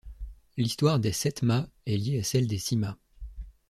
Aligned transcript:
L'histoire 0.57 0.97
des 0.97 1.11
sept-mâts 1.11 1.67
est 1.85 1.95
liée 1.95 2.21
à 2.21 2.23
celle 2.23 2.47
des 2.47 2.57
six-mâts. 2.57 2.97